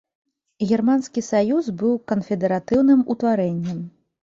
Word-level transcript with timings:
Германскі 0.69 1.23
саюз 1.27 1.69
быў 1.83 1.93
канфедэратыўным 2.13 3.07
утварэннем. 3.17 3.89